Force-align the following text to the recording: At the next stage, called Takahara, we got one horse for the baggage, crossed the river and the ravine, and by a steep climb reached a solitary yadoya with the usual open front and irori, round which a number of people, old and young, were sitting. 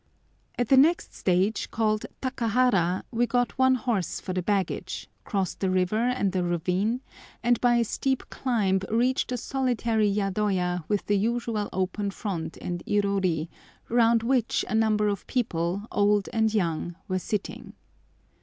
At 0.57 0.69
the 0.69 0.77
next 0.77 1.13
stage, 1.13 1.69
called 1.69 2.07
Takahara, 2.23 3.03
we 3.11 3.27
got 3.27 3.59
one 3.59 3.75
horse 3.75 4.19
for 4.19 4.33
the 4.33 4.41
baggage, 4.41 5.07
crossed 5.25 5.59
the 5.59 5.69
river 5.69 6.07
and 6.07 6.31
the 6.31 6.43
ravine, 6.43 7.01
and 7.43 7.61
by 7.61 7.75
a 7.75 7.83
steep 7.83 8.27
climb 8.31 8.79
reached 8.89 9.31
a 9.31 9.37
solitary 9.37 10.09
yadoya 10.11 10.85
with 10.87 11.05
the 11.05 11.19
usual 11.19 11.69
open 11.71 12.09
front 12.09 12.57
and 12.59 12.81
irori, 12.87 13.47
round 13.89 14.23
which 14.23 14.65
a 14.67 14.73
number 14.73 15.07
of 15.07 15.27
people, 15.27 15.83
old 15.91 16.29
and 16.33 16.51
young, 16.55 16.95
were 17.07 17.19
sitting. 17.19 17.73